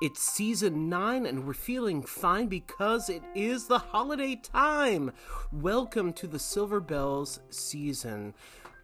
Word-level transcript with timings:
It's 0.00 0.20
season 0.20 0.88
9 0.88 1.26
and 1.26 1.44
we're 1.44 1.54
feeling 1.54 2.02
fine 2.02 2.46
because 2.46 3.10
it 3.10 3.24
is 3.34 3.66
the 3.66 3.80
holiday 3.80 4.36
time. 4.36 5.10
Welcome 5.50 6.12
to 6.12 6.28
the 6.28 6.38
Silver 6.38 6.78
Belles 6.78 7.40
season. 7.50 8.32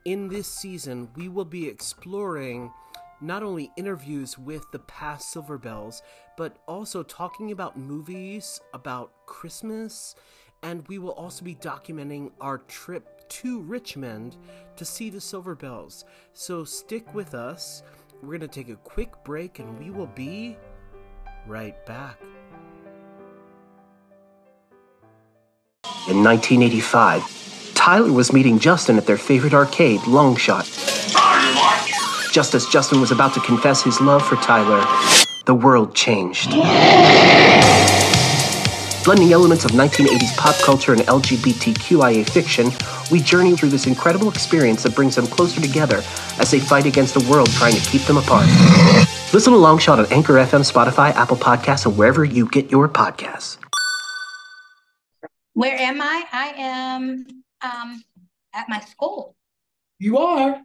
In 0.04 0.26
this 0.26 0.48
season, 0.48 1.08
we 1.14 1.28
will 1.28 1.44
be 1.44 1.68
exploring 1.68 2.72
not 3.20 3.44
only 3.44 3.70
interviews 3.76 4.36
with 4.36 4.68
the 4.72 4.80
past 4.80 5.30
Silver 5.30 5.56
Belles, 5.56 6.02
but 6.36 6.56
also 6.66 7.04
talking 7.04 7.52
about 7.52 7.78
movies, 7.78 8.60
about 8.72 9.12
Christmas, 9.24 10.16
and 10.64 10.86
we 10.88 10.98
will 10.98 11.12
also 11.12 11.44
be 11.44 11.54
documenting 11.54 12.32
our 12.40 12.58
trip 12.58 13.28
to 13.28 13.60
Richmond 13.60 14.36
to 14.74 14.84
see 14.84 15.10
the 15.10 15.20
Silver 15.20 15.54
Belles. 15.54 16.04
So 16.32 16.64
stick 16.64 17.14
with 17.14 17.34
us. 17.34 17.84
We're 18.20 18.38
going 18.38 18.40
to 18.40 18.48
take 18.48 18.68
a 18.68 18.76
quick 18.76 19.12
break 19.22 19.60
and 19.60 19.78
we 19.78 19.90
will 19.90 20.08
be 20.08 20.56
right 21.46 21.74
back. 21.86 22.18
In 26.08 26.22
1985, 26.22 27.72
Tyler 27.74 28.12
was 28.12 28.32
meeting 28.32 28.58
Justin 28.58 28.98
at 28.98 29.06
their 29.06 29.16
favorite 29.16 29.54
arcade, 29.54 30.00
Longshot. 30.00 30.70
Just 32.32 32.54
as 32.54 32.66
Justin 32.66 33.00
was 33.00 33.10
about 33.10 33.32
to 33.34 33.40
confess 33.40 33.82
his 33.82 34.00
love 34.00 34.26
for 34.26 34.36
Tyler, 34.36 34.84
the 35.46 35.54
world 35.54 35.94
changed. 35.94 36.50
Blending 39.04 39.32
elements 39.32 39.64
of 39.66 39.72
1980s 39.72 40.36
pop 40.36 40.56
culture 40.62 40.92
and 40.92 41.02
LGBTQIA 41.02 42.28
fiction, 42.28 42.70
we 43.10 43.20
journey 43.20 43.54
through 43.54 43.68
this 43.68 43.86
incredible 43.86 44.30
experience 44.30 44.82
that 44.82 44.94
brings 44.94 45.14
them 45.16 45.26
closer 45.26 45.60
together 45.60 46.02
as 46.38 46.50
they 46.50 46.58
fight 46.58 46.86
against 46.86 47.16
a 47.16 47.30
world 47.30 47.50
trying 47.52 47.74
to 47.74 47.90
keep 47.90 48.02
them 48.02 48.16
apart. 48.16 48.46
Listen 49.34 49.52
to 49.52 49.58
Longshot 49.58 49.98
on 49.98 50.06
Anchor 50.12 50.34
FM, 50.34 50.60
Spotify, 50.60 51.12
Apple 51.12 51.36
Podcasts, 51.36 51.86
and 51.86 51.98
wherever 51.98 52.24
you 52.24 52.48
get 52.48 52.70
your 52.70 52.88
podcasts. 52.88 53.58
Where 55.54 55.76
am 55.76 56.00
I? 56.00 56.24
I 56.30 56.52
am 56.56 57.26
um, 57.60 58.04
at 58.52 58.68
my 58.68 58.78
school. 58.78 59.34
You 59.98 60.18
are? 60.18 60.62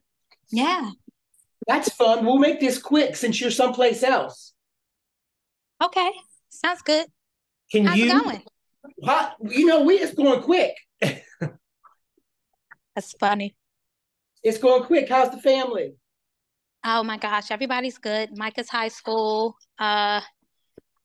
Yeah. 0.52 0.92
That's 1.66 1.92
fun. 1.92 2.24
We'll 2.24 2.38
make 2.38 2.60
this 2.60 2.80
quick 2.80 3.16
since 3.16 3.42
you're 3.42 3.50
someplace 3.50 4.04
else. 4.04 4.54
Okay. 5.84 6.12
Sounds 6.50 6.84
good. 6.84 7.08
Can 7.72 7.86
How's 7.86 7.98
you? 7.98 8.06
it 8.06 8.24
going? 8.24 8.44
How- 9.04 9.34
you 9.50 9.66
know, 9.66 9.82
we 9.82 9.96
it's 9.96 10.14
going 10.14 10.44
quick. 10.44 10.76
That's 11.02 11.24
funny. 13.20 13.56
It's 14.44 14.60
going 14.60 14.84
quick. 14.84 15.10
How's 15.10 15.32
the 15.32 15.42
family? 15.42 15.94
Oh 16.84 17.04
my 17.04 17.18
gosh, 17.18 17.52
everybody's 17.52 17.98
good. 17.98 18.38
Micah's 18.38 18.70
high 18.70 18.88
school, 18.88 19.56
uh, 19.80 20.22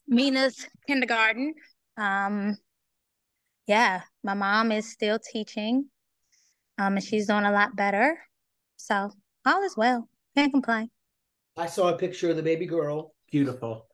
Mina's 0.07 0.67
kindergarten. 0.87 1.55
Um, 1.97 2.57
yeah, 3.67 4.03
my 4.23 4.35
mom 4.35 4.73
is 4.73 4.91
still 4.91 5.19
teaching. 5.19 5.87
Um, 6.79 6.95
and 6.95 7.05
she's 7.05 7.27
doing 7.27 7.45
a 7.45 7.53
lot 7.53 7.77
better. 7.77 8.19
So 8.77 9.11
all 9.47 9.63
is 9.63 9.77
well. 9.77 10.09
Can't 10.37 10.53
complain. 10.53 10.91
I 11.57 11.67
saw 11.67 11.89
a 11.89 11.97
picture 11.97 12.31
of 12.31 12.37
the 12.37 12.43
baby 12.43 12.67
girl. 12.67 13.15
Beautiful. 13.31 13.87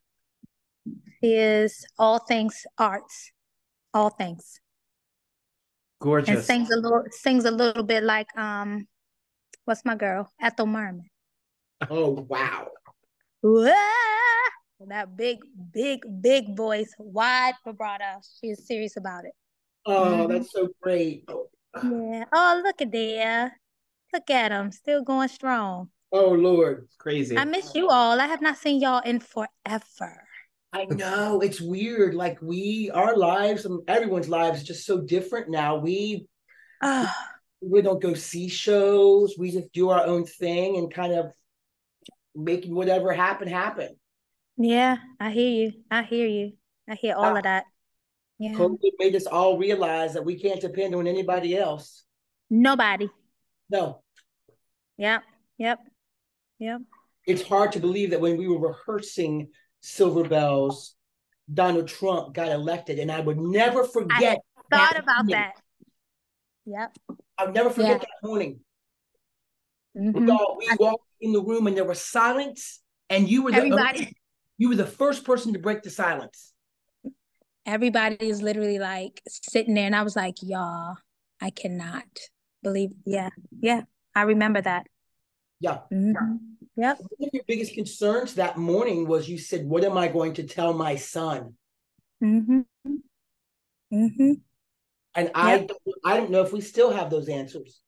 She 1.23 1.35
is 1.35 1.85
all 1.99 2.19
things 2.19 2.65
arts, 2.79 3.33
all 3.93 4.11
things. 4.11 4.61
Gorgeous. 6.01 6.29
And 6.29 6.37
Gorgeous. 6.37 6.47
sings 6.47 6.71
a 6.71 6.77
little 6.77 7.05
sings 7.11 7.45
a 7.45 7.51
little 7.51 7.83
bit 7.83 8.03
like 8.03 8.35
um 8.37 8.87
what's 9.67 9.85
my 9.85 9.95
girl? 9.95 10.31
Ethel 10.41 10.67
Merman. 10.67 11.10
Oh 11.89 12.11
wow. 12.29 12.69
Wah! 13.43 13.73
That 14.89 15.17
big, 15.17 15.39
big, 15.73 16.01
big 16.21 16.57
voice, 16.57 16.95
wide 16.99 17.55
vibrato. 17.65 18.21
She 18.41 18.49
is 18.49 18.67
serious 18.67 18.97
about 18.97 19.25
it. 19.25 19.33
Oh, 19.87 20.27
Mhm. 20.27 20.29
that's 20.29 20.53
so 20.53 20.69
great. 20.81 21.25
Yeah. 21.29 22.25
Oh, 22.33 22.61
look 22.63 22.83
at 22.83 22.93
there. 22.93 23.61
Look 24.13 24.29
at 24.31 24.53
him, 24.53 24.73
still 24.73 25.03
going 25.03 25.29
strong. 25.29 25.91
Oh 26.13 26.31
Lord. 26.31 26.89
Crazy. 26.99 27.37
I 27.37 27.45
miss 27.45 27.75
you 27.75 27.89
all. 27.89 28.21
I 28.21 28.27
have 28.27 28.43
not 28.43 28.59
seen 28.59 28.81
y'all 28.81 29.01
in 29.01 29.21
forever. 29.21 30.27
I 30.73 30.85
know 30.85 31.41
it's 31.41 31.61
weird. 31.61 32.15
Like 32.15 32.41
we, 32.43 32.91
our 32.93 33.17
lives, 33.17 33.65
and 33.65 33.81
everyone's 33.89 34.29
lives, 34.29 34.61
is 34.61 34.67
just 34.67 34.87
so 34.87 35.01
different 35.01 35.49
now. 35.49 35.77
We 35.77 36.27
Oh, 36.83 37.15
we 37.61 37.83
don't 37.83 38.01
go 38.03 38.15
see 38.15 38.49
shows. 38.49 39.37
We 39.39 39.51
just 39.51 39.73
do 39.73 39.91
our 39.91 40.05
own 40.05 40.25
thing 40.25 40.77
and 40.77 40.93
kind 40.93 41.13
of 41.13 41.33
making 42.45 42.75
whatever 42.75 43.13
happen 43.13 43.49
happen. 43.49 43.97
yeah, 44.57 44.97
I 45.19 45.31
hear 45.31 45.49
you. 45.51 45.73
I 45.91 46.03
hear 46.03 46.27
you. 46.27 46.53
I 46.89 46.95
hear 46.95 47.15
all 47.15 47.33
of 47.33 47.39
uh, 47.39 47.41
that. 47.43 47.65
Yeah. 48.39 48.53
COVID 48.53 48.93
made 48.99 49.15
us 49.15 49.27
all 49.27 49.59
realize 49.59 50.15
that 50.15 50.25
we 50.25 50.39
can't 50.41 50.61
depend 50.61 50.95
on 50.95 51.07
anybody 51.07 51.57
else. 51.57 52.05
Nobody. 52.49 53.09
No, 53.71 54.03
Yep. 54.99 55.23
Yep. 55.59 55.79
Yep. 56.59 56.81
it's 57.27 57.43
hard 57.43 57.73
to 57.73 57.81
believe 57.81 58.11
that 58.11 58.21
when 58.21 58.37
we 58.37 58.49
were 58.49 58.69
rehearsing 58.69 59.49
Silver 59.81 60.25
Belles, 60.29 60.95
Donald 61.53 61.87
Trump 61.89 62.35
got 62.35 62.49
elected, 62.49 62.99
and 62.99 63.11
I 63.13 63.21
would 63.21 63.39
never 63.39 63.85
forget. 63.85 64.39
Thought 64.71 64.95
that 64.95 64.99
about 64.99 65.27
morning. 65.27 65.33
that. 65.33 65.53
Yep. 66.67 67.19
I 67.39 67.45
would 67.45 67.55
never 67.55 67.71
forget 67.71 67.89
Yeah. 67.91 67.99
that 67.99 68.27
morning. 68.29 68.61
Mhm. 69.97 70.15
We 70.15 70.31
all 70.31 70.57
we 70.59 70.77
walked 70.79 71.05
in 71.21 71.33
the 71.33 71.43
room 71.43 71.67
and 71.67 71.77
there 71.77 71.85
was 71.85 72.01
silence, 72.01 72.81
and 73.09 73.29
you 73.29 73.43
were 73.43 73.51
the 73.51 73.59
Everybody. 73.59 74.17
you 74.59 74.69
were 74.69 74.77
the 74.77 74.87
first 74.87 75.25
person 75.25 75.53
to 75.53 75.59
break 75.59 75.83
the 75.83 75.91
silence. 75.91 76.53
everybody 77.67 78.17
is 78.21 78.41
literally 78.43 78.79
like 78.79 79.23
sitting 79.29 79.75
there 79.75 79.85
and 79.87 79.95
I 79.95 80.03
was 80.03 80.17
like, 80.17 80.37
y'all, 80.43 80.97
I 81.41 81.51
cannot 81.51 82.05
believe. 82.63 82.91
Yeah. 83.05 83.29
Yeah. 83.61 83.83
I 84.15 84.23
remember 84.23 84.61
that. 84.63 84.87
Yeah. 85.61 85.81
Mhm. 85.93 86.57
Yep. 86.77 86.99
One 86.99 87.29
of 87.29 87.35
your 87.35 87.45
biggest 87.47 87.75
concerns 87.75 88.35
that 88.37 88.57
morning 88.57 89.07
was 89.07 89.29
you 89.29 89.39
said, 89.39 89.67
"What 89.67 89.85
am 89.85 89.99
I 89.99 90.09
going 90.09 90.35
to 90.35 90.45
tell 90.45 90.73
my 90.73 90.97
son?" 90.97 91.57
Mm-hmm. 92.23 92.61
Mm-hmm. 93.93 94.33
And 95.15 95.31
I 95.35 95.57
Yep. 95.57 95.69
don't, 95.69 95.97
I 96.05 96.17
don't 96.17 96.31
know 96.31 96.43
if 96.43 96.53
we 96.53 96.61
still 96.61 96.91
have 96.91 97.11
those 97.11 97.29
answers. 97.29 97.81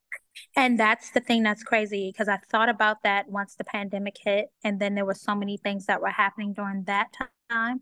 And 0.57 0.79
that's 0.79 1.11
the 1.11 1.21
thing 1.21 1.43
that's 1.43 1.63
crazy 1.63 2.11
because 2.13 2.29
I 2.29 2.39
thought 2.51 2.69
about 2.69 3.03
that 3.03 3.29
once 3.29 3.55
the 3.55 3.65
pandemic 3.65 4.17
hit, 4.23 4.47
and 4.65 4.81
then 4.81 4.95
there 4.95 5.05
were 5.05 5.15
so 5.15 5.35
many 5.35 5.57
things 5.57 5.87
that 5.87 6.01
were 6.01 6.11
happening 6.11 6.53
during 6.53 6.85
that 6.85 7.09
time. 7.51 7.81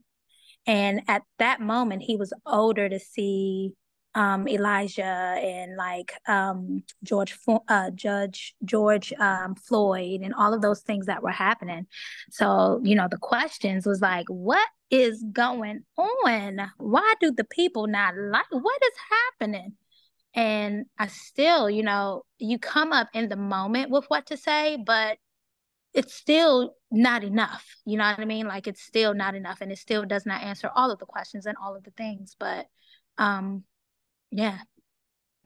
And 0.66 1.02
at 1.08 1.22
that 1.38 1.60
moment, 1.60 2.02
he 2.02 2.16
was 2.16 2.32
older 2.46 2.88
to 2.88 2.98
see 2.98 3.72
um, 4.14 4.48
Elijah 4.48 5.04
and 5.04 5.76
like 5.76 6.12
um, 6.26 6.82
George, 7.04 7.38
uh, 7.68 7.90
Judge 7.90 8.54
George 8.64 9.12
um, 9.14 9.54
Floyd, 9.54 10.20
and 10.22 10.34
all 10.34 10.52
of 10.52 10.62
those 10.62 10.80
things 10.80 11.06
that 11.06 11.22
were 11.22 11.30
happening. 11.30 11.86
So 12.30 12.80
you 12.82 12.94
know, 12.94 13.08
the 13.10 13.18
questions 13.18 13.86
was 13.86 14.00
like, 14.00 14.26
what 14.28 14.68
is 14.90 15.24
going 15.32 15.82
on? 15.96 16.72
Why 16.78 17.14
do 17.20 17.30
the 17.30 17.44
people 17.44 17.86
not 17.86 18.14
like? 18.16 18.46
What 18.50 18.82
is 18.82 18.92
happening? 19.38 19.74
And 20.34 20.86
I 20.98 21.08
still, 21.08 21.68
you 21.68 21.82
know, 21.82 22.22
you 22.38 22.58
come 22.58 22.92
up 22.92 23.08
in 23.14 23.28
the 23.28 23.36
moment 23.36 23.90
with 23.90 24.04
what 24.06 24.26
to 24.26 24.36
say, 24.36 24.78
but 24.84 25.18
it's 25.92 26.14
still 26.14 26.76
not 26.90 27.24
enough. 27.24 27.66
You 27.84 27.98
know 27.98 28.04
what 28.04 28.20
I 28.20 28.24
mean? 28.24 28.46
Like 28.46 28.66
it's 28.68 28.82
still 28.82 29.12
not 29.12 29.34
enough 29.34 29.60
and 29.60 29.72
it 29.72 29.78
still 29.78 30.04
does 30.04 30.24
not 30.26 30.42
answer 30.42 30.70
all 30.74 30.90
of 30.90 30.98
the 30.98 31.06
questions 31.06 31.46
and 31.46 31.56
all 31.62 31.74
of 31.74 31.82
the 31.84 31.90
things. 31.92 32.36
But 32.38 32.66
um 33.18 33.64
yeah, 34.30 34.58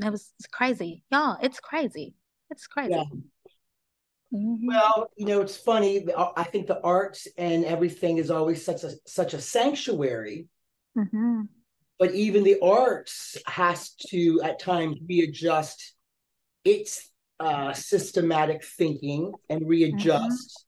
that 0.01 0.13
was 0.13 0.33
crazy. 0.53 1.03
Y'all, 1.11 1.39
it's 1.43 1.61
crazy. 1.61 2.15
It's 2.51 2.67
crazy. 2.67 2.93
Yeah. 2.93 3.05
Mhm. 4.35 4.59
Well, 4.67 5.11
you 5.17 5.27
know, 5.27 5.41
it's 5.41 5.57
funny. 5.57 6.07
I 6.37 6.45
think 6.45 6.67
the 6.67 6.81
arts 6.83 7.29
and 7.39 7.65
everything 7.65 8.19
is 8.19 8.31
always 8.31 8.65
such 8.65 8.85
a 8.85 8.91
such 9.07 9.33
a 9.33 9.41
sanctuary, 9.41 10.49
Mhm. 10.97 11.49
But 11.99 12.13
even 12.15 12.43
the 12.45 12.59
arts 12.61 13.37
has 13.47 13.91
to 14.09 14.41
at 14.43 14.59
times 14.59 14.99
readjust 15.09 15.95
its 16.65 17.11
uh, 17.41 17.73
systematic 17.73 18.65
thinking 18.65 19.33
and 19.51 19.69
readjust. 19.69 20.65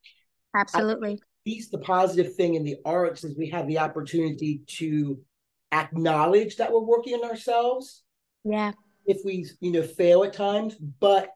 Absolutely. 0.54 1.12
At 1.14 1.20
least 1.46 1.70
the 1.70 1.78
positive 1.78 2.34
thing 2.34 2.54
in 2.54 2.64
the 2.64 2.76
arts 2.84 3.24
is 3.24 3.36
we 3.36 3.48
have 3.50 3.66
the 3.66 3.78
opportunity 3.78 4.62
to 4.78 5.18
acknowledge 5.72 6.56
that 6.56 6.72
we're 6.72 6.80
working 6.80 7.14
on 7.14 7.24
ourselves 7.28 8.02
Yeah. 8.44 8.72
if 9.04 9.18
we 9.24 9.46
you 9.60 9.72
know 9.72 9.82
fail 9.82 10.22
at 10.22 10.32
times 10.32 10.76
but 10.76 11.30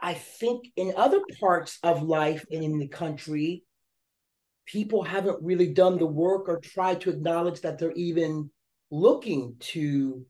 i 0.00 0.14
think 0.14 0.64
in 0.76 0.94
other 0.96 1.20
parts 1.38 1.78
of 1.82 2.02
life 2.02 2.44
and 2.50 2.64
in 2.64 2.78
the 2.78 2.88
country 2.88 3.62
people 4.64 5.02
haven't 5.02 5.42
really 5.42 5.68
done 5.74 5.98
the 5.98 6.06
work 6.06 6.48
or 6.48 6.58
tried 6.58 7.02
to 7.02 7.10
acknowledge 7.10 7.60
that 7.60 7.78
they're 7.78 7.92
even 7.92 8.50
looking 8.90 9.56
to 9.60 10.24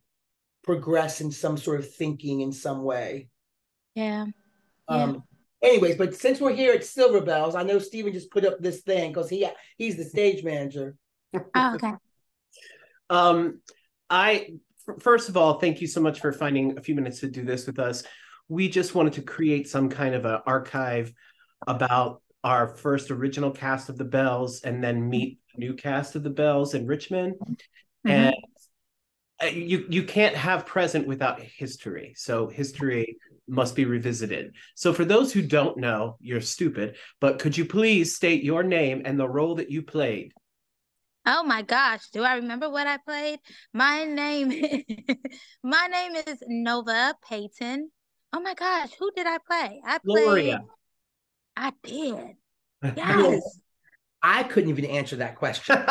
progress 0.63 1.21
in 1.21 1.31
some 1.31 1.57
sort 1.57 1.81
of 1.81 1.95
thinking 1.95 2.41
in 2.41 2.53
some 2.53 2.83
way 2.83 3.29
Yeah. 3.95 4.27
um 4.89 5.23
anyways 5.63 5.97
but 5.97 6.15
since 6.15 6.41
we're 6.41 6.55
here 6.55 6.73
at 6.75 6.85
silver 6.85 7.21
belles 7.23 7.55
i 7.55 7.63
know 7.63 7.79
Stephen 7.79 8.13
just 8.13 8.31
put 8.31 8.45
up 8.45 8.59
this 8.61 8.81
thing 8.83 9.13
because 9.13 9.31
he 9.31 9.47
he's 9.79 9.97
the 9.97 10.05
stage 10.05 10.45
manager 10.45 10.97
Oh, 11.55 11.75
okay. 11.77 11.93
Um, 13.11 13.61
I 14.09 14.51
first 15.01 15.29
of 15.29 15.37
all, 15.37 15.59
thank 15.59 15.81
you 15.81 15.87
so 15.89 16.01
much 16.01 16.21
for 16.21 16.33
finding 16.33 16.79
a 16.79 16.81
few 16.81 16.95
minutes 16.95 17.21
to 17.21 17.29
do 17.29 17.45
this 17.45 17.67
with 17.67 17.79
us. 17.81 18.05
We 18.49 18.69
just 18.69 18.95
wanted 18.95 19.15
to 19.15 19.23
create 19.23 19.69
some 19.69 19.89
kind 19.89 20.15
of 20.15 20.25
an 20.25 20.41
archive 20.47 21.13
about 21.67 22.23
our 22.45 22.69
first 22.69 23.11
original 23.11 23.51
cast 23.51 23.89
of 23.89 23.99
the 23.99 24.05
Belles, 24.05 24.63
and 24.63 24.83
then 24.83 25.09
meet 25.09 25.39
the 25.55 25.59
new 25.59 25.75
cast 25.75 26.15
of 26.15 26.23
the 26.23 26.31
Belles 26.31 26.75
in 26.75 26.87
Richmond. 26.87 27.35
Mhm. 27.45 27.57
And 28.05 28.35
Uh, 29.43 29.47
you 29.47 29.87
you 29.89 30.03
can't 30.03 30.37
have 30.37 30.67
present 30.67 31.07
without 31.07 31.41
history. 31.41 32.15
So 32.17 32.49
history 32.49 33.17
must 33.49 33.75
be 33.75 33.85
revisited. 33.85 34.55
So 34.75 34.93
for 34.93 35.05
those 35.05 35.33
who 35.33 35.43
don't 35.43 35.77
know, 35.79 36.17
you're 36.21 36.41
stupid. 36.41 36.97
But 37.21 37.39
could 37.39 37.57
you 37.57 37.65
please 37.65 38.15
state 38.15 38.45
your 38.45 38.63
name 38.63 39.03
and 39.05 39.19
the 39.19 39.29
role 39.29 39.57
that 39.57 39.71
you 39.71 39.83
played? 39.83 40.33
Oh 41.27 41.43
my 41.43 41.63
gosh, 41.63 42.09
do 42.11 42.23
I 42.23 42.37
remember 42.37 42.71
what 42.71 42.87
I 42.87 42.97
played? 42.99 43.41
My 43.73 44.05
name 44.05 44.49
my 45.63 45.87
name 45.87 46.17
is 46.17 46.43
Nova 46.47 47.15
Payton. 47.29 47.91
Oh 48.33 48.41
my 48.41 48.55
gosh, 48.55 48.91
who 48.99 49.11
did 49.17 49.27
I 49.27 49.39
play? 49.47 49.81
I 49.85 49.99
played 49.99 50.25
Gloria. 50.25 50.65
I 51.57 51.73
did. 51.83 52.37
Yes. 52.97 53.61
I 54.23 54.43
couldn't 54.43 54.71
even 54.71 54.85
answer 54.85 55.17
that 55.17 55.37
question. 55.37 55.77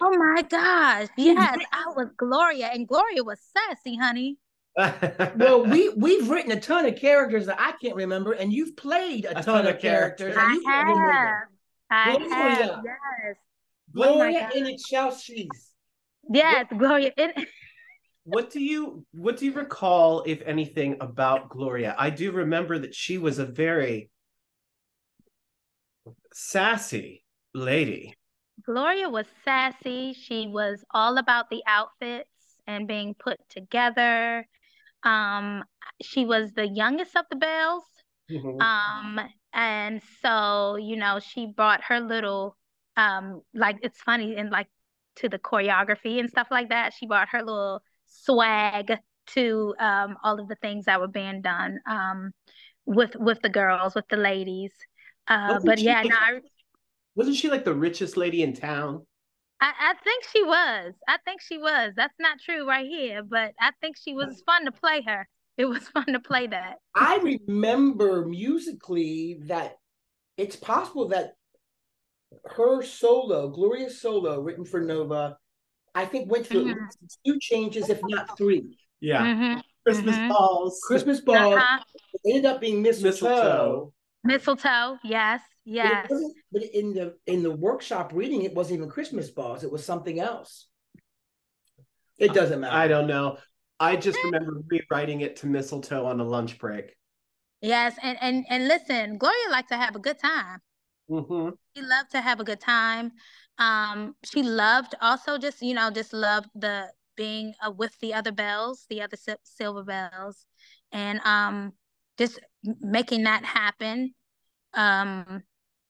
Oh 0.00 0.18
my 0.18 0.42
gosh. 0.42 1.08
Yes, 1.16 1.58
I 1.72 1.84
was 1.96 2.08
Gloria 2.18 2.66
and 2.66 2.86
Gloria 2.86 3.24
was 3.24 3.38
sassy, 3.56 3.96
honey. 3.96 4.36
well, 4.76 5.64
we 5.64 5.90
we've 5.90 6.28
written 6.28 6.50
a 6.50 6.60
ton 6.60 6.84
of 6.84 6.96
characters 6.96 7.46
that 7.46 7.60
I 7.60 7.72
can't 7.80 7.94
remember, 7.94 8.32
and 8.32 8.52
you've 8.52 8.76
played 8.76 9.24
a, 9.24 9.40
ton, 9.42 9.66
of 9.66 9.78
characters. 9.78 10.36
and 10.36 10.46
I 10.46 10.52
you 10.52 10.62
can't 10.62 10.88
remember. 10.88 11.48
have. 11.88 12.20
I 12.28 12.34
have. 12.34 12.80
Yes. 12.84 13.36
Oh 13.36 13.36
Gloria 13.94 14.40
God. 14.40 14.56
in 14.56 14.66
Excelsis. 14.66 15.72
Yes, 16.28 16.66
Gloria. 16.76 17.12
It, 17.16 17.48
what 18.24 18.50
do 18.50 18.60
you 18.60 19.06
what 19.12 19.36
do 19.36 19.46
you 19.46 19.52
recall, 19.52 20.24
if 20.26 20.42
anything, 20.42 20.96
about 21.00 21.48
Gloria? 21.48 21.94
I 21.96 22.10
do 22.10 22.32
remember 22.32 22.78
that 22.80 22.94
she 22.94 23.16
was 23.16 23.38
a 23.38 23.46
very 23.46 24.10
sassy 26.32 27.23
lady. 27.54 28.14
Gloria 28.64 29.08
was 29.08 29.26
sassy. 29.44 30.12
She 30.14 30.46
was 30.46 30.84
all 30.92 31.18
about 31.18 31.50
the 31.50 31.62
outfits 31.66 32.28
and 32.66 32.86
being 32.86 33.14
put 33.14 33.38
together. 33.48 34.46
Um, 35.02 35.64
she 36.02 36.24
was 36.24 36.52
the 36.52 36.66
youngest 36.66 37.16
of 37.16 37.26
the 37.30 37.36
Belles. 37.36 37.84
Mhm. 38.30 38.60
Um, 38.60 39.20
and 39.52 40.02
so, 40.22 40.76
you 40.76 40.96
know, 40.96 41.20
she 41.20 41.46
brought 41.46 41.82
her 41.84 42.00
little, 42.00 42.56
um, 42.96 43.42
like 43.52 43.78
it's 43.82 44.00
funny 44.00 44.36
and 44.36 44.50
like 44.50 44.68
to 45.16 45.28
the 45.28 45.38
choreography 45.38 46.18
and 46.18 46.30
stuff 46.30 46.48
like 46.50 46.70
that. 46.70 46.92
She 46.94 47.06
brought 47.06 47.28
her 47.30 47.42
little 47.42 47.82
swag 48.06 48.98
to 49.26 49.74
um 49.80 50.16
all 50.22 50.38
of 50.38 50.48
the 50.48 50.54
things 50.56 50.84
that 50.84 51.00
were 51.00 51.08
being 51.08 51.40
done 51.40 51.78
um 51.86 52.30
with 52.84 53.16
with 53.16 53.40
the 53.40 53.48
girls, 53.48 53.94
with 53.94 54.06
the 54.08 54.16
ladies. 54.16 54.72
Uh, 55.26 55.58
but 55.64 55.78
yeah, 55.80 56.02
no, 56.02 56.14
I, 56.14 56.40
Wasn't 57.14 57.36
she 57.36 57.48
like 57.48 57.64
the 57.64 57.74
richest 57.74 58.16
lady 58.16 58.42
in 58.42 58.54
town? 58.54 59.06
I, 59.60 59.72
I 59.78 59.94
think 60.02 60.24
she 60.32 60.42
was. 60.42 60.94
I 61.08 61.18
think 61.24 61.40
she 61.40 61.58
was. 61.58 61.92
That's 61.96 62.14
not 62.18 62.38
true 62.40 62.68
right 62.68 62.86
here, 62.86 63.22
but 63.22 63.52
I 63.60 63.70
think 63.80 63.96
she 63.96 64.14
was 64.14 64.42
fun 64.44 64.64
to 64.66 64.72
play 64.72 65.02
her. 65.06 65.28
It 65.56 65.66
was 65.66 65.88
fun 65.94 66.06
to 66.06 66.20
play 66.20 66.46
that. 66.48 66.76
I 66.94 67.18
remember 67.18 68.26
musically 68.26 69.38
that 69.46 69.76
it's 70.36 70.56
possible 70.56 71.08
that 71.08 71.34
her 72.46 72.82
solo, 72.82 73.48
Gloria's 73.48 74.00
solo, 74.00 74.40
written 74.40 74.64
for 74.64 74.80
Nova, 74.80 75.38
I 75.94 76.04
think 76.04 76.30
went 76.30 76.46
through 76.46 76.70
at 76.70 76.76
Mhm. 76.76 77.16
two 77.24 77.38
changes, 77.40 77.88
if 77.88 78.02
not 78.02 78.36
three. 78.36 78.76
Yeah. 79.00 79.22
Mhm. 79.34 79.62
Christmas 79.86 80.16
Mhm. 80.16 80.28
balls. 80.28 80.80
Christmas 80.82 81.20
ball 81.20 81.56
Uh-huh. 81.56 81.84
ended 82.26 82.46
up 82.46 82.60
being 82.60 82.82
mistletoe. 82.82 83.12
Mistletoe. 83.12 83.92
Mistletoe, 84.24 84.98
yes, 85.64 86.06
But, 86.08 86.16
it 86.16 86.32
but 86.52 86.62
in 86.62 86.94
the 86.94 87.16
in 87.26 87.42
the 87.42 87.50
workshop 87.50 88.12
reading, 88.14 88.42
it 88.42 88.54
wasn't 88.54 88.78
even 88.78 88.90
Christmas 88.90 89.30
balls. 89.30 89.64
It 89.64 89.72
was 89.72 89.84
something 89.84 90.20
else. 90.20 90.66
It 92.18 92.32
doesn't 92.32 92.60
matter. 92.60 92.76
I 92.76 92.88
don't 92.88 93.06
know. 93.08 93.38
I 93.80 93.96
just 93.96 94.18
remember 94.24 94.62
rewriting 94.68 95.20
it 95.22 95.36
to 95.36 95.46
mistletoe 95.46 96.06
on 96.06 96.20
a 96.20 96.24
lunch 96.24 96.58
break. 96.58 96.94
Yes, 97.60 97.96
and 98.02 98.16
and 98.20 98.44
and 98.48 98.68
listen, 98.68 99.18
Gloria 99.18 99.50
liked 99.50 99.70
to 99.70 99.76
have 99.76 99.96
a 99.96 99.98
good 99.98 100.18
time. 100.18 100.60
Mm-hmm. 101.10 101.50
She 101.76 101.82
loved 101.82 102.10
to 102.12 102.20
have 102.20 102.40
a 102.40 102.44
good 102.44 102.60
time. 102.60 103.12
Um, 103.58 104.16
she 104.24 104.42
loved 104.42 104.94
also 105.00 105.38
just, 105.38 105.62
you 105.62 105.74
know, 105.74 105.90
just 105.90 106.12
loved 106.12 106.48
the 106.54 106.90
being 107.16 107.54
uh, 107.64 107.70
with 107.70 107.96
the 108.00 108.14
other 108.14 108.32
belles, 108.32 108.86
the 108.88 109.02
other 109.02 109.16
sil- 109.16 109.42
silver 109.44 109.84
belles, 109.84 110.44
and 110.92 111.20
um, 111.24 111.72
just 112.18 112.40
making 112.80 113.24
that 113.24 113.44
happen. 113.44 114.14
Um, 114.72 115.42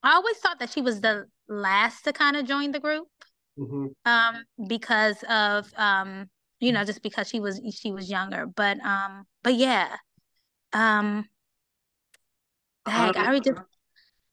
I 0.04 0.12
always 0.12 0.36
thought 0.36 0.58
that 0.60 0.70
she 0.70 0.82
was 0.82 1.00
the 1.00 1.26
last 1.48 2.04
to 2.04 2.12
kind 2.12 2.36
of 2.36 2.46
join 2.46 2.72
the 2.72 2.80
group, 2.80 3.08
hmm 3.56 3.86
um, 4.04 4.44
because 4.68 5.24
of 5.28 5.72
um, 5.76 6.28
you 6.60 6.72
know, 6.72 6.84
just 6.84 7.02
because 7.02 7.28
she 7.28 7.40
was 7.40 7.60
she 7.74 7.90
was 7.90 8.10
younger. 8.10 8.46
But 8.46 8.78
um, 8.84 9.24
but 9.42 9.54
yeah, 9.54 9.96
um, 10.74 11.26
dang, 12.86 13.16
I 13.16 13.36
Um, 13.36 13.42
just 13.42 13.58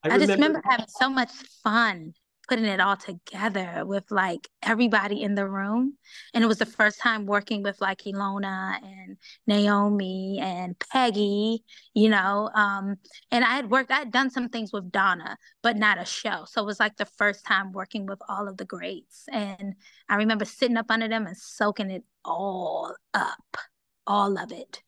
I, 0.03 0.17
just 0.17 0.33
remember 0.33 0.61
having 0.69 0.87
so 0.89 1.09
much 1.09 1.31
fun 1.63 2.13
putting 2.51 2.65
it 2.65 2.81
all 2.81 2.97
together 2.97 3.85
with 3.85 4.03
like 4.11 4.49
everybody 4.61 5.21
in 5.21 5.35
the 5.35 5.47
room. 5.47 5.97
And 6.33 6.43
it 6.43 6.47
was 6.47 6.57
the 6.57 6.65
first 6.65 6.99
time 6.99 7.25
working 7.25 7.63
with 7.63 7.79
like 7.79 7.99
Ilona 7.99 8.75
and 8.83 9.15
Naomi 9.47 10.37
and 10.41 10.75
Peggy, 10.91 11.63
you 11.93 12.09
know. 12.09 12.49
Um, 12.53 12.97
and 13.31 13.45
I 13.45 13.55
had 13.55 13.71
worked, 13.71 13.89
I 13.89 13.99
had 13.99 14.11
done 14.11 14.29
some 14.29 14.49
things 14.49 14.73
with 14.73 14.91
Donna, 14.91 15.37
but 15.63 15.77
not 15.77 15.97
a 15.97 16.03
show. 16.03 16.43
So 16.45 16.61
it 16.61 16.65
was 16.65 16.77
like 16.77 16.97
the 16.97 17.05
first 17.05 17.45
time 17.45 17.71
working 17.71 18.05
with 18.05 18.19
all 18.27 18.49
of 18.49 18.57
the 18.57 18.65
greats. 18.65 19.23
And 19.31 19.75
I 20.09 20.15
remember 20.15 20.43
sitting 20.43 20.75
up 20.75 20.87
under 20.91 21.07
them 21.07 21.27
and 21.27 21.37
soaking 21.37 21.89
it 21.89 22.03
all 22.25 22.93
up, 23.13 23.57
all 24.05 24.37
of 24.37 24.51
it. 24.51 24.83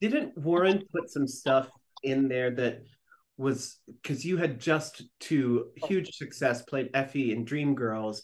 Didn't 0.00 0.38
Warren 0.38 0.84
put 0.92 1.10
some 1.10 1.26
stuff 1.26 1.70
in 2.04 2.28
there 2.28 2.52
that 2.52 2.82
was 3.40 3.78
because 4.02 4.24
you 4.24 4.36
had 4.36 4.60
just 4.60 5.02
to 5.20 5.68
huge 5.74 6.14
success 6.16 6.62
played 6.62 6.90
Effie 6.94 7.32
in 7.32 7.44
Dreamgirls. 7.44 8.20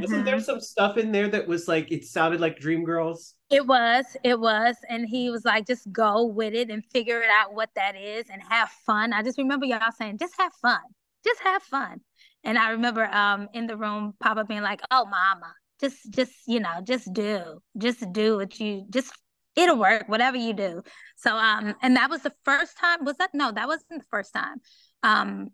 Wasn't 0.00 0.24
there 0.24 0.36
Mhm. 0.36 0.44
some 0.44 0.60
stuff 0.60 0.98
in 0.98 1.10
there 1.10 1.28
that 1.28 1.46
was 1.48 1.66
like 1.66 1.90
it 1.90 2.04
sounded 2.04 2.40
like 2.40 2.60
Dreamgirls? 2.60 3.32
It 3.50 3.66
was, 3.66 4.04
it 4.22 4.38
was. 4.38 4.76
And 4.90 5.08
he 5.08 5.30
was 5.30 5.44
like, 5.44 5.66
just 5.66 5.90
go 5.90 6.26
with 6.26 6.52
it 6.54 6.70
and 6.70 6.84
figure 6.92 7.20
it 7.22 7.30
out 7.40 7.54
what 7.54 7.70
that 7.76 7.96
is 7.96 8.26
and 8.30 8.42
have 8.48 8.68
fun. 8.84 9.12
I 9.14 9.22
just 9.22 9.38
remember 9.38 9.64
y'all 9.64 9.90
saying, 9.98 10.18
just 10.18 10.34
have 10.38 10.52
fun. 10.60 10.80
Just 11.24 11.40
have 11.40 11.62
fun. 11.62 12.00
And 12.44 12.58
I 12.58 12.70
remember 12.70 13.04
um 13.06 13.48
in 13.54 13.66
the 13.66 13.76
room, 13.76 14.14
Papa 14.20 14.44
being 14.44 14.62
like, 14.62 14.82
oh 14.90 15.06
mama, 15.06 15.52
just 15.80 15.98
just, 16.10 16.32
you 16.46 16.60
know, 16.60 16.80
just 16.84 17.10
do. 17.12 17.60
Just 17.78 18.12
do 18.12 18.36
what 18.36 18.60
you 18.60 18.84
just 18.90 19.12
it'll 19.58 19.76
work, 19.78 20.08
whatever 20.08 20.36
you 20.36 20.52
do. 20.52 20.82
So 21.16 21.36
um 21.36 21.74
and 21.82 21.96
that 21.96 22.10
was 22.10 22.22
the 22.22 22.32
first 22.44 22.78
time, 22.78 23.04
was 23.04 23.16
that 23.16 23.30
no, 23.34 23.52
that 23.52 23.68
wasn't 23.68 24.00
the 24.00 24.06
first 24.10 24.32
time. 24.32 24.58
Um 25.02 25.48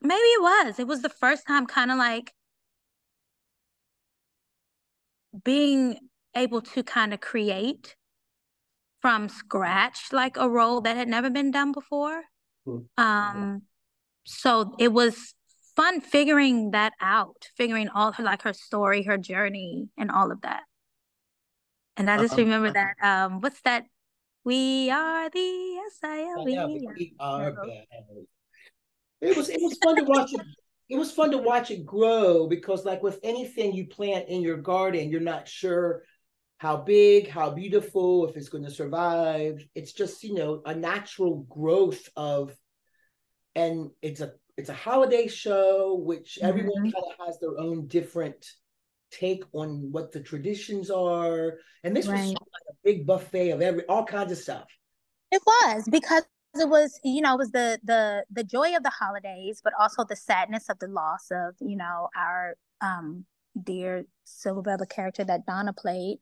maybe 0.00 0.20
it 0.20 0.42
was. 0.42 0.78
It 0.78 0.86
was 0.86 1.02
the 1.02 1.08
first 1.08 1.46
time 1.46 1.66
kind 1.66 1.90
of 1.90 1.98
like 1.98 2.32
being 5.44 5.98
able 6.34 6.60
to 6.60 6.82
kind 6.82 7.12
of 7.12 7.20
create 7.20 7.96
from 9.00 9.28
scratch 9.28 10.12
like 10.12 10.36
a 10.36 10.48
role 10.48 10.80
that 10.80 10.96
had 10.96 11.08
never 11.08 11.30
been 11.30 11.50
done 11.50 11.72
before. 11.72 12.22
Hmm. 12.64 12.78
Um, 12.96 13.62
so 14.24 14.74
it 14.78 14.92
was 14.92 15.34
fun 15.76 16.00
figuring 16.00 16.72
that 16.72 16.92
out, 17.00 17.48
figuring 17.56 17.88
all 17.88 18.12
her 18.12 18.24
like 18.24 18.42
her 18.42 18.52
story, 18.52 19.04
her 19.04 19.18
journey, 19.18 19.88
and 19.96 20.10
all 20.10 20.32
of 20.32 20.40
that. 20.42 20.62
And 21.98 22.08
I 22.08 22.16
just 22.18 22.32
Uh-huh. 22.32 22.42
remember 22.42 22.72
that 22.72 22.94
um, 23.02 23.40
what's 23.40 23.60
that? 23.62 23.84
We 24.44 24.88
are 24.90 25.28
the 25.28 25.80
SIL. 26.00 26.48
Yeah, 26.48 26.66
we 26.66 26.88
we 26.96 27.16
are 27.20 27.50
bad. 27.52 28.04
It 29.20 29.36
was 29.36 29.48
it 29.48 29.60
was 29.60 29.78
fun 29.78 29.96
to 29.96 30.04
watch 30.04 30.32
it. 30.32 30.40
It 30.88 30.96
was 30.96 31.10
fun 31.12 31.32
to 31.32 31.38
watch 31.38 31.70
it 31.70 31.84
grow 31.84 32.46
because, 32.46 32.84
like 32.84 33.02
with 33.02 33.18
anything 33.22 33.74
you 33.74 33.88
plant 33.88 34.28
in 34.28 34.40
your 34.42 34.56
garden, 34.56 35.10
you're 35.10 35.20
not 35.20 35.48
sure 35.48 36.04
how 36.58 36.76
big, 36.78 37.28
how 37.28 37.50
beautiful, 37.50 38.26
if 38.28 38.36
it's 38.36 38.48
going 38.48 38.64
to 38.64 38.70
survive. 38.70 39.62
It's 39.74 39.92
just 39.92 40.22
you 40.22 40.34
know 40.34 40.62
a 40.64 40.74
natural 40.74 41.44
growth 41.50 42.08
of, 42.16 42.56
and 43.54 43.90
it's 44.00 44.20
a 44.20 44.32
it's 44.56 44.70
a 44.70 44.74
holiday 44.74 45.26
show 45.26 45.96
which 45.96 46.38
everyone 46.42 46.78
Mhm. 46.84 46.92
kind 46.92 47.04
of 47.10 47.26
has 47.26 47.38
their 47.40 47.58
own 47.58 47.86
different 47.88 48.46
take 49.10 49.44
on 49.52 49.90
what 49.92 50.12
the 50.12 50.20
traditions 50.20 50.90
are, 50.90 51.58
and 51.84 51.96
this 51.96 52.06
was 52.06 52.12
Right. 52.12 52.34
of 52.34 52.40
like 52.52 52.68
a 52.70 52.74
big 52.84 53.06
buffet 53.06 53.50
of 53.50 53.62
every 53.62 53.84
all 53.86 54.04
kinds 54.04 54.32
of 54.32 54.38
stuff. 54.38 54.66
It 55.30 55.42
was 55.46 55.84
because 55.90 56.24
it 56.54 56.68
was, 56.68 56.98
you 57.04 57.20
know, 57.20 57.34
it 57.34 57.38
was 57.38 57.50
the 57.50 57.78
the 57.84 58.24
the 58.30 58.44
joy 58.44 58.74
of 58.76 58.82
the 58.82 58.90
holidays, 58.90 59.60
but 59.62 59.72
also 59.78 60.04
the 60.04 60.16
sadness 60.16 60.68
of 60.68 60.78
the 60.78 60.88
loss 60.88 61.30
of, 61.30 61.54
you 61.60 61.76
know, 61.76 62.08
our 62.16 62.54
um 62.80 63.24
dear 63.62 64.04
Silver 64.24 64.62
Belle, 64.62 64.86
character 64.86 65.24
that 65.24 65.46
Donna 65.46 65.72
played. 65.72 66.18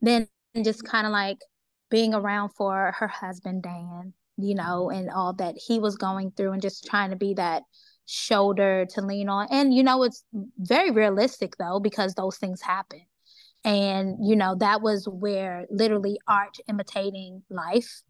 Then 0.00 0.28
just 0.62 0.84
kind 0.84 1.06
of 1.06 1.12
like 1.12 1.38
being 1.90 2.14
around 2.14 2.50
for 2.50 2.94
her 2.98 3.08
husband 3.08 3.62
Dan, 3.62 4.12
you 4.36 4.54
know, 4.54 4.90
and 4.90 5.10
all 5.10 5.32
that 5.34 5.56
he 5.56 5.78
was 5.78 5.96
going 5.96 6.30
through, 6.32 6.52
and 6.52 6.62
just 6.62 6.84
trying 6.86 7.10
to 7.10 7.16
be 7.16 7.34
that 7.34 7.62
shoulder 8.10 8.86
to 8.90 9.00
lean 9.00 9.28
on. 9.28 9.46
And 9.50 9.72
you 9.72 9.82
know, 9.82 10.02
it's 10.02 10.24
very 10.58 10.90
realistic 10.90 11.56
though 11.56 11.78
because 11.78 12.14
those 12.14 12.36
things 12.36 12.60
happen. 12.60 13.02
And 13.64 14.16
you 14.20 14.34
know, 14.34 14.56
that 14.56 14.82
was 14.82 15.06
where 15.08 15.66
literally 15.70 16.18
art 16.26 16.56
imitating 16.68 17.42
life. 17.50 18.02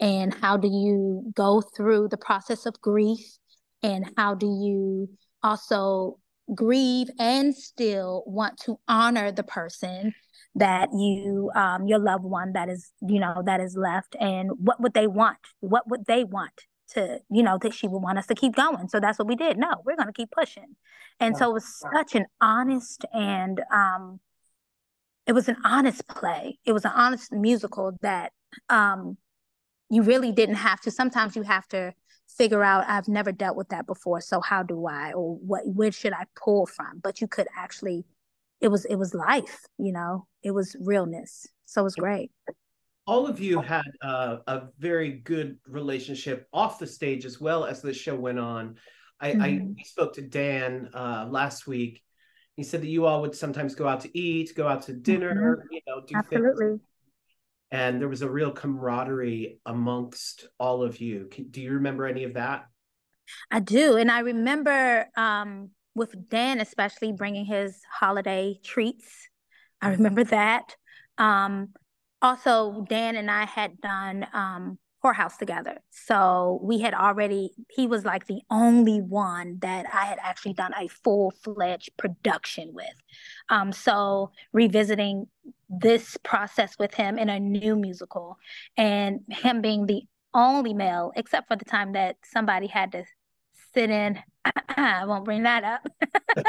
And 0.00 0.32
how 0.32 0.56
do 0.56 0.68
you 0.68 1.32
go 1.34 1.60
through 1.60 2.08
the 2.08 2.16
process 2.16 2.66
of 2.66 2.80
grief? 2.80 3.38
And 3.82 4.10
how 4.16 4.34
do 4.34 4.46
you 4.46 5.08
also 5.42 6.18
grieve 6.54 7.08
and 7.18 7.54
still 7.54 8.22
want 8.26 8.58
to 8.58 8.78
honor 8.86 9.30
the 9.32 9.42
person 9.42 10.14
that 10.54 10.88
you 10.92 11.50
um 11.54 11.86
your 11.86 11.98
loved 11.98 12.24
one 12.24 12.54
that 12.54 12.68
is 12.68 12.90
you 13.00 13.18
know 13.18 13.42
that 13.44 13.60
is 13.60 13.76
left? 13.76 14.14
And 14.20 14.50
what 14.58 14.80
would 14.80 14.94
they 14.94 15.08
want? 15.08 15.38
What 15.60 15.90
would 15.90 16.06
they 16.06 16.22
want 16.22 16.62
to 16.88 17.20
you 17.30 17.42
know 17.42 17.58
that 17.58 17.74
she 17.74 17.86
would 17.88 17.98
want 17.98 18.18
us 18.18 18.26
to 18.26 18.34
keep 18.34 18.54
going. 18.54 18.88
So 18.88 19.00
that's 19.00 19.18
what 19.18 19.28
we 19.28 19.36
did. 19.36 19.58
No 19.58 19.82
we're 19.84 19.96
going 19.96 20.08
to 20.08 20.12
keep 20.12 20.30
pushing. 20.30 20.76
And 21.20 21.36
so 21.36 21.50
it 21.50 21.54
was 21.54 21.82
such 21.94 22.14
an 22.14 22.26
honest 22.40 23.04
and 23.12 23.60
um 23.72 24.20
it 25.26 25.32
was 25.32 25.48
an 25.48 25.56
honest 25.64 26.06
play. 26.08 26.58
It 26.64 26.72
was 26.72 26.84
an 26.84 26.92
honest 26.94 27.32
musical 27.32 27.96
that 28.02 28.32
um 28.68 29.18
you 29.90 30.02
really 30.02 30.32
didn't 30.32 30.56
have 30.56 30.80
to 30.82 30.90
sometimes 30.90 31.36
you 31.36 31.42
have 31.42 31.66
to 31.68 31.92
figure 32.26 32.62
out 32.62 32.84
I've 32.88 33.08
never 33.08 33.32
dealt 33.32 33.56
with 33.56 33.70
that 33.70 33.86
before 33.86 34.20
so 34.20 34.40
how 34.40 34.62
do 34.62 34.86
I? 34.86 35.12
Or 35.12 35.36
what 35.36 35.66
where 35.66 35.92
should 35.92 36.12
I 36.12 36.24
pull 36.36 36.66
from? 36.66 37.00
But 37.02 37.20
you 37.20 37.28
could 37.28 37.48
actually 37.56 38.04
it 38.60 38.68
was 38.68 38.84
it 38.86 38.96
was 38.96 39.14
life 39.14 39.66
you 39.78 39.92
know? 39.92 40.26
It 40.42 40.52
was 40.52 40.76
realness. 40.80 41.46
So 41.66 41.82
it 41.82 41.84
was 41.84 41.96
great 41.96 42.30
all 43.08 43.26
of 43.26 43.40
you 43.40 43.60
had 43.60 43.82
uh, 44.02 44.36
a 44.46 44.62
very 44.78 45.10
good 45.10 45.58
relationship 45.66 46.46
off 46.52 46.78
the 46.78 46.86
stage 46.86 47.24
as 47.24 47.40
well 47.40 47.64
as 47.64 47.82
the 47.82 47.92
show 47.92 48.14
went 48.14 48.38
on 48.38 48.76
I, 49.20 49.32
mm-hmm. 49.32 49.72
I 49.78 49.82
spoke 49.82 50.14
to 50.14 50.22
Dan 50.22 50.90
uh, 50.94 51.26
last 51.28 51.66
week 51.66 52.02
he 52.56 52.62
said 52.62 52.82
that 52.82 52.88
you 52.88 53.06
all 53.06 53.22
would 53.22 53.34
sometimes 53.34 53.74
go 53.74 53.88
out 53.88 54.02
to 54.02 54.18
eat 54.18 54.52
go 54.54 54.68
out 54.68 54.82
to 54.82 54.92
dinner 54.92 55.56
mm-hmm. 55.56 55.72
you 55.72 55.80
know 55.86 56.02
do 56.06 56.14
absolutely 56.16 56.66
things 56.66 56.80
and 57.70 58.00
there 58.00 58.08
was 58.08 58.22
a 58.22 58.30
real 58.30 58.50
camaraderie 58.50 59.60
amongst 59.66 60.48
all 60.58 60.82
of 60.82 61.00
you. 61.00 61.28
Do 61.50 61.60
you 61.60 61.72
remember 61.72 62.06
any 62.06 62.24
of 62.24 62.34
that? 62.34 62.66
I 63.50 63.60
do, 63.60 63.96
and 63.96 64.10
I 64.10 64.20
remember 64.20 65.06
um, 65.16 65.70
with 65.94 66.30
Dan 66.30 66.60
especially 66.60 67.12
bringing 67.12 67.44
his 67.44 67.78
holiday 67.90 68.58
treats. 68.64 69.28
I 69.82 69.90
remember 69.90 70.24
that. 70.24 70.74
Um, 71.18 71.74
also, 72.20 72.84
Dan 72.88 73.16
and 73.16 73.30
I 73.30 73.44
had 73.44 73.80
done 73.80 74.26
um, 74.32 74.78
Whorehouse 75.04 75.38
together. 75.38 75.78
So 75.90 76.58
we 76.62 76.80
had 76.80 76.92
already, 76.92 77.52
he 77.70 77.86
was 77.86 78.04
like 78.04 78.26
the 78.26 78.40
only 78.50 79.00
one 79.00 79.58
that 79.60 79.86
I 79.92 80.06
had 80.06 80.18
actually 80.20 80.54
done 80.54 80.72
a 80.76 80.88
full 80.88 81.30
fledged 81.30 81.90
production 81.96 82.72
with. 82.74 82.86
Um, 83.48 83.70
so 83.72 84.32
revisiting 84.52 85.26
this 85.68 86.16
process 86.24 86.76
with 86.78 86.94
him 86.94 87.16
in 87.16 87.28
a 87.28 87.38
new 87.38 87.76
musical 87.76 88.38
and 88.76 89.20
him 89.28 89.60
being 89.60 89.86
the 89.86 90.02
only 90.34 90.74
male, 90.74 91.12
except 91.14 91.46
for 91.46 91.56
the 91.56 91.64
time 91.64 91.92
that 91.92 92.16
somebody 92.24 92.66
had 92.66 92.92
to 92.92 93.04
sit 93.74 93.90
in. 93.90 94.18
I 94.68 95.04
won't 95.04 95.24
bring 95.24 95.42
that 95.42 95.64
up. 95.64 95.86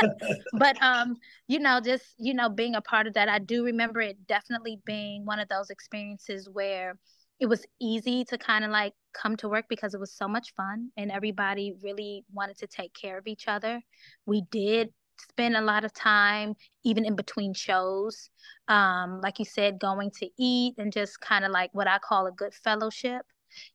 but 0.54 0.82
um, 0.82 1.18
you 1.48 1.60
know, 1.60 1.80
just 1.80 2.06
you 2.18 2.34
know, 2.34 2.50
being 2.50 2.76
a 2.76 2.82
part 2.82 3.08
of 3.08 3.14
that, 3.14 3.30
I 3.30 3.40
do 3.40 3.64
remember 3.64 4.02
it 4.02 4.28
definitely 4.28 4.80
being 4.86 5.26
one 5.26 5.40
of 5.40 5.50
those 5.50 5.70
experiences 5.70 6.50
where 6.52 6.98
it 7.40 7.46
was 7.48 7.66
easy 7.80 8.26
to 8.26 8.38
kind 8.38 8.66
of 8.66 8.72
like 8.72 8.94
come 9.14 9.38
to 9.38 9.50
work 9.50 9.66
because 9.70 9.94
it 9.94 10.00
was 10.00 10.14
so 10.14 10.28
much 10.28 10.54
fun 10.56 10.92
and 10.98 11.10
everybody 11.12 11.74
really 11.82 12.26
wanted 12.34 12.58
to 12.58 12.68
take 12.68 12.94
care 12.94 13.18
of 13.18 13.28
each 13.28 13.48
other. 13.48 13.82
We 14.26 14.44
did 14.52 14.90
spend 15.22 15.56
a 15.56 15.62
lot 15.62 15.84
of 15.84 15.94
time 15.94 16.54
even 16.86 17.04
in 17.04 17.14
between 17.14 17.54
shows 17.54 18.30
um 18.70 19.20
like 19.22 19.38
you 19.38 19.44
said 19.44 19.78
going 19.78 20.10
to 20.10 20.30
eat 20.38 20.74
and 20.78 20.94
just 20.94 21.20
kind 21.20 21.44
of 21.44 21.52
like 21.52 21.70
what 21.74 21.88
i 21.88 22.00
call 22.00 22.26
a 22.26 22.32
good 22.32 22.54
fellowship 22.54 23.26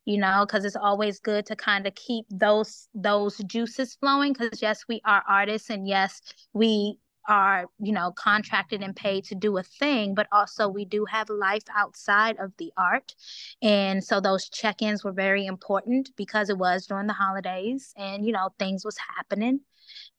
you 0.05 0.17
know 0.17 0.45
because 0.45 0.65
it's 0.65 0.75
always 0.75 1.19
good 1.19 1.45
to 1.45 1.55
kind 1.55 1.87
of 1.87 1.95
keep 1.95 2.25
those 2.29 2.87
those 2.93 3.37
juices 3.39 3.95
flowing 3.95 4.33
because 4.33 4.61
yes 4.61 4.85
we 4.87 5.01
are 5.05 5.23
artists 5.27 5.69
and 5.69 5.87
yes 5.87 6.21
we 6.53 6.97
are 7.27 7.65
you 7.79 7.91
know 7.91 8.11
contracted 8.11 8.81
and 8.81 8.95
paid 8.95 9.23
to 9.23 9.35
do 9.35 9.57
a 9.57 9.63
thing 9.63 10.13
but 10.13 10.27
also 10.31 10.67
we 10.67 10.85
do 10.85 11.05
have 11.05 11.29
life 11.29 11.63
outside 11.75 12.37
of 12.39 12.51
the 12.57 12.71
art. 12.77 13.13
And 13.61 14.03
so 14.03 14.19
those 14.19 14.49
check-ins 14.49 15.03
were 15.03 15.11
very 15.11 15.45
important 15.45 16.09
because 16.15 16.49
it 16.49 16.57
was 16.57 16.85
during 16.85 17.07
the 17.07 17.13
holidays 17.13 17.93
and 17.97 18.25
you 18.25 18.31
know 18.31 18.49
things 18.59 18.85
was 18.85 18.97
happening. 19.15 19.61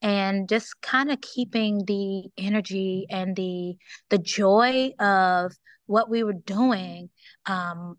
And 0.02 0.49
just 0.49 0.80
kind 0.80 1.11
of 1.11 1.20
keeping 1.20 1.85
the 1.87 2.25
energy 2.38 3.06
and 3.11 3.35
the 3.37 3.76
the 4.11 4.18
joy 4.18 4.92
of 4.99 5.52
what 5.87 6.11
we 6.11 6.25
were 6.25 6.32
doing 6.32 7.11
um 7.46 7.96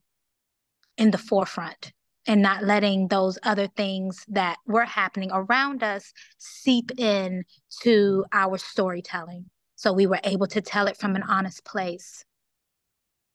in 0.97 1.11
the 1.11 1.17
forefront 1.17 1.93
and 2.27 2.41
not 2.41 2.63
letting 2.63 3.07
those 3.07 3.39
other 3.43 3.67
things 3.67 4.23
that 4.27 4.57
were 4.67 4.85
happening 4.85 5.29
around 5.31 5.81
us 5.81 6.13
seep 6.37 6.91
in 6.99 7.43
to 7.81 8.25
our 8.33 8.57
storytelling 8.57 9.45
so 9.75 9.93
we 9.93 10.07
were 10.07 10.19
able 10.23 10.47
to 10.47 10.61
tell 10.61 10.87
it 10.87 10.97
from 10.97 11.15
an 11.15 11.23
honest 11.23 11.63
place 11.63 12.25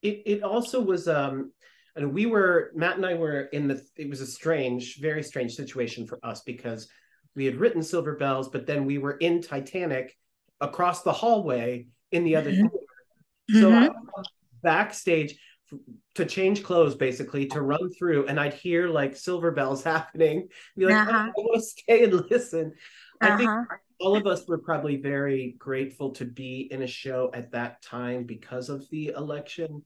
it, 0.03 0.23
it 0.27 0.43
also 0.43 0.81
was 0.81 1.09
um 1.09 1.53
and 1.97 2.13
we 2.13 2.27
were 2.27 2.71
matt 2.75 2.97
and 2.97 3.07
i 3.07 3.15
were 3.15 3.43
in 3.53 3.67
the 3.67 3.81
it 3.97 4.09
was 4.09 4.21
a 4.21 4.27
strange 4.27 4.99
very 5.01 5.23
strange 5.23 5.55
situation 5.55 6.07
for 6.07 6.19
us 6.23 6.43
because 6.43 6.89
we 7.35 7.47
had 7.47 7.57
written 7.57 7.83
silver 7.83 8.17
belles 8.17 8.49
but 8.49 8.67
then 8.67 8.85
we 8.85 8.99
were 8.99 9.17
in 9.19 9.41
titanic 9.41 10.17
across 10.61 11.03
the 11.03 11.13
hallway 11.13 11.87
in 12.11 12.25
the 12.25 12.37
other 12.37 12.51
mm-hmm. 12.53 13.61
so 13.61 13.71
mm-hmm. 13.71 14.23
backstage 14.63 15.39
to 16.15 16.25
change 16.25 16.63
clothes 16.63 16.95
basically 16.95 17.47
to 17.47 17.63
run 17.63 17.91
through 17.99 18.27
and 18.27 18.39
I'd 18.39 18.55
hear 18.55 18.89
like 18.89 19.17
silver 19.17 19.51
belles 19.51 19.83
happening 19.85 20.49
be 20.77 20.87
like 20.87 20.95
uh-huh. 20.95 21.31
oh, 21.37 21.41
I 21.41 21.45
want 21.45 21.61
to 21.61 21.67
stay 21.67 22.05
and 22.05 22.31
listen 22.31 22.73
uh-huh. 23.21 23.35
I 23.35 23.37
think 23.37 23.51
uh-huh. 23.51 23.77
all 24.01 24.17
of 24.17 24.27
us 24.27 24.47
were 24.47 24.59
probably 24.59 24.97
very 24.97 25.55
grateful 25.59 26.11
to 26.13 26.25
be 26.25 26.69
in 26.71 26.83
a 26.83 26.87
show 26.87 27.31
at 27.35 27.53
that 27.53 27.83
time 27.83 28.25
because 28.25 28.69
of 28.69 28.89
the 28.91 29.09
election 29.17 29.83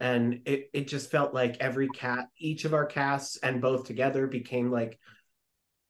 and 0.00 0.40
it, 0.46 0.70
it 0.72 0.88
just 0.88 1.10
felt 1.10 1.34
like 1.34 1.58
every 1.60 1.88
cat 1.88 2.26
each 2.38 2.64
of 2.64 2.74
our 2.74 2.86
casts 2.86 3.36
and 3.42 3.60
both 3.60 3.84
together 3.84 4.26
became 4.26 4.70
like 4.70 4.98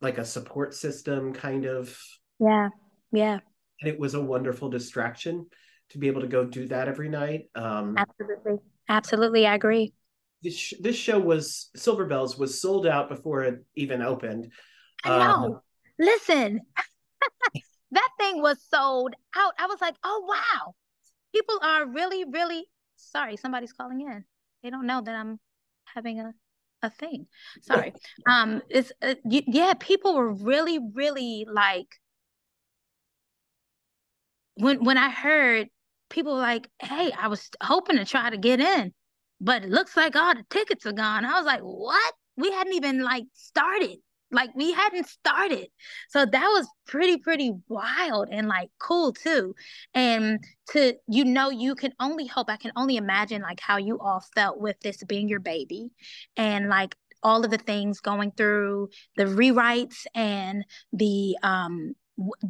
like 0.00 0.18
a 0.18 0.24
support 0.24 0.74
system 0.74 1.32
kind 1.32 1.64
of 1.64 1.96
yeah 2.38 2.68
yeah 3.12 3.38
and 3.80 3.88
it 3.88 3.98
was 3.98 4.14
a 4.14 4.20
wonderful 4.20 4.68
distraction 4.68 5.46
to 5.90 5.98
be 5.98 6.08
able 6.08 6.20
to 6.20 6.26
go 6.26 6.44
do 6.44 6.66
that 6.68 6.88
every 6.88 7.08
night 7.08 7.44
um 7.54 7.94
absolutely 7.96 8.58
Absolutely, 8.90 9.46
I 9.46 9.54
agree. 9.54 9.92
This, 10.42 10.56
sh- 10.56 10.74
this 10.80 10.96
show 10.96 11.18
was 11.18 11.70
Silver 11.76 12.06
Belles 12.06 12.36
was 12.36 12.60
sold 12.60 12.86
out 12.86 13.08
before 13.08 13.44
it 13.44 13.64
even 13.76 14.02
opened. 14.02 14.50
I 15.04 15.10
know. 15.10 15.44
Um, 15.44 15.60
Listen, 15.98 16.60
that 17.92 18.08
thing 18.18 18.42
was 18.42 18.58
sold 18.68 19.14
out. 19.36 19.54
I 19.58 19.66
was 19.66 19.80
like, 19.80 19.94
oh 20.02 20.24
wow, 20.26 20.74
people 21.32 21.58
are 21.62 21.86
really, 21.86 22.24
really 22.24 22.66
sorry. 22.96 23.36
Somebody's 23.36 23.72
calling 23.72 24.00
in. 24.00 24.24
They 24.62 24.70
don't 24.70 24.86
know 24.86 25.00
that 25.00 25.14
I'm 25.14 25.38
having 25.94 26.20
a 26.20 26.34
a 26.82 26.90
thing. 26.90 27.26
Sorry. 27.60 27.92
um, 28.26 28.62
it's 28.68 28.92
uh, 29.02 29.14
yeah. 29.24 29.74
People 29.78 30.16
were 30.16 30.32
really, 30.32 30.78
really 30.94 31.46
like 31.50 32.00
when 34.54 34.84
when 34.84 34.98
I 34.98 35.10
heard 35.10 35.68
people 36.10 36.36
like, 36.36 36.68
hey, 36.80 37.12
I 37.18 37.28
was 37.28 37.48
hoping 37.62 37.96
to 37.96 38.04
try 38.04 38.28
to 38.30 38.36
get 38.36 38.60
in, 38.60 38.92
but 39.40 39.64
it 39.64 39.70
looks 39.70 39.96
like 39.96 40.16
all 40.16 40.34
the 40.34 40.44
tickets 40.50 40.84
are 40.86 40.92
gone. 40.92 41.24
I 41.24 41.38
was 41.38 41.46
like, 41.46 41.60
what? 41.60 42.14
We 42.36 42.50
hadn't 42.52 42.74
even 42.74 43.02
like 43.02 43.24
started. 43.34 43.98
Like 44.32 44.50
we 44.54 44.72
hadn't 44.72 45.08
started. 45.08 45.68
So 46.08 46.24
that 46.24 46.46
was 46.46 46.68
pretty, 46.86 47.16
pretty 47.16 47.52
wild 47.68 48.28
and 48.30 48.46
like 48.46 48.70
cool 48.78 49.12
too. 49.12 49.54
And 49.92 50.38
to, 50.70 50.94
you 51.08 51.24
know, 51.24 51.50
you 51.50 51.74
can 51.74 51.92
only 51.98 52.26
hope, 52.26 52.48
I 52.48 52.56
can 52.56 52.72
only 52.76 52.96
imagine 52.96 53.42
like 53.42 53.60
how 53.60 53.78
you 53.78 53.98
all 53.98 54.22
felt 54.34 54.60
with 54.60 54.78
this 54.80 55.02
being 55.04 55.28
your 55.28 55.40
baby 55.40 55.90
and 56.36 56.68
like 56.68 56.94
all 57.22 57.44
of 57.44 57.50
the 57.50 57.58
things 57.58 58.00
going 58.00 58.32
through 58.32 58.88
the 59.16 59.24
rewrites 59.24 60.06
and 60.14 60.64
the 60.92 61.36
um 61.42 61.94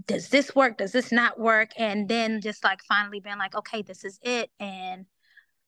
does 0.06 0.28
this 0.28 0.54
work? 0.54 0.78
Does 0.78 0.92
this 0.92 1.12
not 1.12 1.38
work? 1.38 1.70
And 1.76 2.08
then 2.08 2.40
just 2.40 2.64
like 2.64 2.82
finally 2.88 3.20
being 3.20 3.38
like, 3.38 3.54
okay, 3.54 3.82
this 3.82 4.04
is 4.04 4.18
it. 4.22 4.50
And 4.58 5.06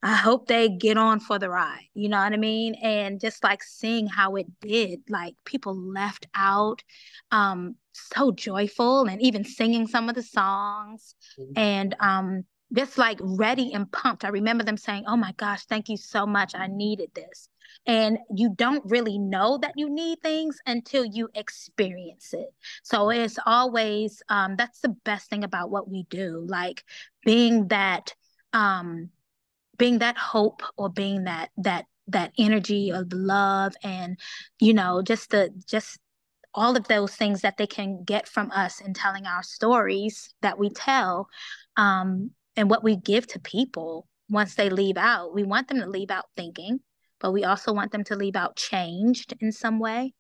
I 0.03 0.17
hope 0.17 0.49
they 0.49 0.69
get 0.69 0.97
on 0.97 1.21
for 1.21 1.39
the 1.39 1.49
ride. 1.49 1.87
You 1.95 2.09
know 2.09 2.19
what 2.19 2.33
I 2.33 2.37
mean? 2.37 2.75
And 2.77 3.21
just 3.21 3.45
like 3.45 3.63
seeing 3.63 4.09
how 4.09 4.37
it 4.37 4.47
did, 4.61 5.01
like 5.09 5.35
people 5.45 5.77
left 5.77 6.27
out. 6.35 6.83
Um, 7.31 7.77
so 7.93 8.33
joyful 8.33 9.05
and 9.05 9.21
even 9.23 9.45
singing 9.45 9.87
some 9.87 10.09
of 10.09 10.15
the 10.15 10.23
songs 10.23 11.15
mm-hmm. 11.39 11.53
and 11.57 11.95
um 12.01 12.45
just 12.73 12.97
like 12.97 13.19
ready 13.21 13.73
and 13.75 13.91
pumped. 13.93 14.25
I 14.25 14.29
remember 14.29 14.65
them 14.65 14.79
saying, 14.79 15.05
Oh 15.07 15.17
my 15.17 15.33
gosh, 15.37 15.65
thank 15.67 15.89
you 15.89 15.97
so 15.97 16.27
much. 16.27 16.55
I 16.55 16.69
needed 16.69 17.11
this. 17.15 17.49
And 17.87 18.19
you 18.33 18.55
don't 18.55 18.85
really 18.87 19.19
know 19.19 19.59
that 19.59 19.75
you 19.77 19.91
need 19.91 20.21
things 20.23 20.59
until 20.67 21.05
you 21.05 21.29
experience 21.35 22.33
it. 22.33 22.55
So 22.85 23.11
it's 23.11 23.39
always, 23.45 24.23
um, 24.29 24.55
that's 24.57 24.81
the 24.81 24.95
best 25.05 25.29
thing 25.29 25.43
about 25.43 25.71
what 25.71 25.91
we 25.91 26.05
do, 26.05 26.45
like 26.49 26.85
being 27.25 27.69
that, 27.69 28.15
um, 28.53 29.11
being 29.79 29.99
that 29.99 30.17
hope 30.17 30.63
or 30.77 30.91
being 30.91 31.25
that, 31.25 31.51
that, 31.57 31.87
that 32.09 32.33
energy 32.39 32.91
of 32.91 33.13
love 33.13 33.75
and, 33.83 34.17
you 34.61 34.75
know, 34.75 35.03
just 35.03 35.31
the, 35.31 35.51
just 35.67 35.99
all 36.55 36.77
of 36.77 36.87
those 36.89 37.15
things 37.17 37.41
that 37.41 37.57
they 37.57 37.67
can 37.67 38.05
get 38.05 38.29
from 38.29 38.51
us 38.53 38.81
in 38.81 38.95
telling 38.95 39.27
our 39.27 39.43
stories 39.43 40.35
that 40.43 40.59
we 40.59 40.71
tell 40.71 41.29
um, 41.77 42.31
and 42.57 42.69
what 42.71 42.85
we 42.85 42.97
give 42.97 43.27
to 43.27 43.41
people 43.41 44.07
once 44.29 44.55
they 44.55 44.71
leave 44.71 44.97
out. 44.97 45.35
We 45.35 45.43
want 45.45 45.69
them 45.69 45.81
to 45.81 45.87
leave 45.87 46.11
out 46.11 46.27
thinking, 46.37 46.81
but 47.23 47.33
we 47.33 47.45
also 47.45 47.73
want 47.73 47.93
them 47.93 48.05
to 48.05 48.17
leave 48.17 48.37
out 48.37 48.57
changed 48.57 49.35
in 49.41 49.53
some 49.53 49.79
way. 49.79 50.13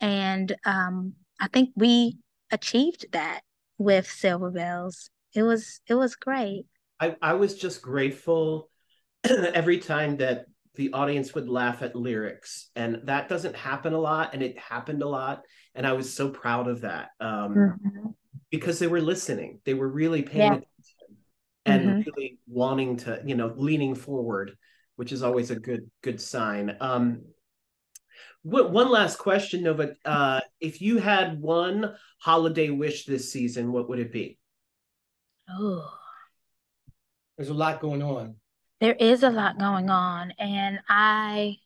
And 0.00 0.54
um, 0.66 1.14
I 1.40 1.48
think 1.48 1.70
we 1.76 2.18
achieved 2.50 3.06
that 3.12 3.40
with 3.78 4.10
Silver 4.10 4.50
Belles. 4.50 5.08
It 5.34 5.44
was 5.44 5.80
it 5.86 5.94
was 5.94 6.16
great. 6.16 6.66
I, 6.98 7.16
I 7.22 7.34
was 7.34 7.54
just 7.54 7.80
grateful 7.80 8.68
every 9.24 9.78
time 9.78 10.18
that 10.18 10.44
the 10.74 10.92
audience 10.92 11.34
would 11.34 11.48
laugh 11.48 11.82
at 11.82 11.96
lyrics 11.96 12.70
and 12.76 13.00
that 13.04 13.28
doesn't 13.28 13.56
happen 13.56 13.92
a 13.92 13.98
lot 13.98 14.34
and 14.34 14.42
it 14.42 14.58
happened 14.58 15.02
a 15.02 15.08
lot 15.08 15.42
and 15.74 15.84
i 15.86 15.92
was 15.92 16.14
so 16.14 16.30
proud 16.30 16.68
of 16.68 16.82
that 16.82 17.08
um, 17.18 17.54
mm-hmm. 17.54 18.08
because 18.50 18.78
they 18.78 18.86
were 18.86 19.00
listening 19.00 19.60
they 19.64 19.74
were 19.74 19.88
really 19.88 20.22
paying 20.22 20.52
yeah. 20.52 20.58
attention 20.58 21.16
and 21.66 21.82
mm-hmm. 21.82 22.10
really 22.10 22.38
wanting 22.46 22.96
to 22.96 23.20
you 23.26 23.34
know 23.34 23.52
leaning 23.56 23.94
forward 23.94 24.56
which 25.00 25.12
is 25.12 25.22
always 25.22 25.50
a 25.50 25.58
good 25.58 25.90
good 26.02 26.20
sign. 26.20 26.76
Um 26.78 27.22
what, 28.42 28.70
one 28.70 28.90
last 28.90 29.16
question 29.16 29.62
nova. 29.62 29.94
Uh 30.04 30.40
if 30.60 30.82
you 30.82 30.98
had 30.98 31.40
one 31.40 31.94
holiday 32.18 32.68
wish 32.68 33.06
this 33.06 33.32
season 33.32 33.72
what 33.72 33.88
would 33.88 33.98
it 33.98 34.12
be? 34.12 34.36
Oh 35.48 35.90
there's 37.38 37.48
a 37.48 37.54
lot 37.54 37.80
going 37.80 38.02
on. 38.02 38.34
There 38.82 38.92
is 38.92 39.22
a 39.22 39.30
lot 39.30 39.58
going 39.58 39.88
on 39.88 40.34
and 40.38 40.80
i 40.88 41.56